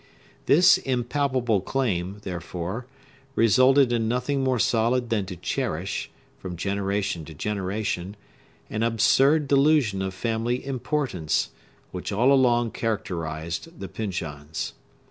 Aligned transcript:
This 0.47 0.79
impalpable 0.79 1.61
claim, 1.61 2.21
therefore, 2.23 2.87
resulted 3.35 3.93
in 3.93 4.07
nothing 4.07 4.43
more 4.43 4.57
solid 4.57 5.11
than 5.11 5.27
to 5.27 5.35
cherish, 5.35 6.09
from 6.39 6.55
generation 6.55 7.23
to 7.25 7.35
generation, 7.35 8.15
an 8.67 8.81
absurd 8.81 9.47
delusion 9.47 10.01
of 10.01 10.15
family 10.15 10.65
importance, 10.65 11.51
which 11.91 12.11
all 12.11 12.31
along 12.31 12.71
characterized 12.71 13.79
the 13.79 13.87
Pyncheons. 13.87 14.73